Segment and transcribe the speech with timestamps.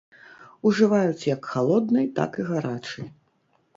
[0.69, 3.07] Ужываюць як халоднай, так і гарачай.